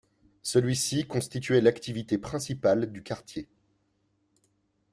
Celui-ci 0.41 1.05
constituait 1.05 1.61
l'activité 1.61 2.17
principale 2.17 2.91
du 2.91 3.03
quartier. 3.03 3.47